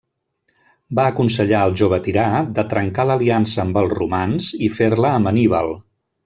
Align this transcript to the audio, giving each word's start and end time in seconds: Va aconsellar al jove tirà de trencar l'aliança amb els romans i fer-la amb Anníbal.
Va 0.99 1.03
aconsellar 1.11 1.59
al 1.65 1.75
jove 1.81 1.99
tirà 2.07 2.23
de 2.55 2.63
trencar 2.71 3.05
l'aliança 3.11 3.61
amb 3.65 3.79
els 3.83 3.95
romans 4.01 4.49
i 4.69 4.75
fer-la 4.79 5.13
amb 5.21 5.33
Anníbal. 5.35 5.71